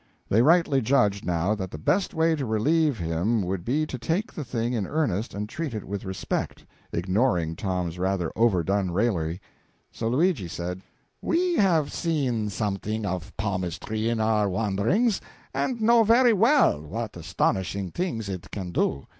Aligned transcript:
They 0.29 0.41
rightly 0.41 0.81
judged, 0.81 1.25
now, 1.27 1.53
that 1.53 1.69
the 1.69 1.77
best 1.77 2.11
way 2.15 2.35
to 2.35 2.43
relieve 2.43 2.97
him 2.97 3.43
would 3.43 3.63
be 3.63 3.85
to 3.85 3.99
take 3.99 4.33
the 4.33 4.43
thing 4.43 4.73
in 4.73 4.87
earnest 4.87 5.35
and 5.35 5.47
treat 5.47 5.75
it 5.75 5.83
with 5.83 6.05
respect, 6.05 6.65
ignoring 6.91 7.55
Tom's 7.55 7.99
rather 7.99 8.31
overdone 8.35 8.89
raillery; 8.89 9.39
so 9.91 10.07
Luigi 10.07 10.47
said 10.47 10.81
"We 11.21 11.53
have 11.57 11.93
seen 11.93 12.49
something 12.49 13.05
of 13.05 13.31
palmistry 13.37 14.09
in 14.09 14.19
our 14.19 14.49
wanderings, 14.49 15.21
and 15.53 15.79
know 15.79 16.01
very 16.03 16.33
well 16.33 16.81
what 16.81 17.15
astonishing 17.15 17.91
things 17.91 18.27
it 18.27 18.49
can 18.49 18.71
do. 18.71 19.05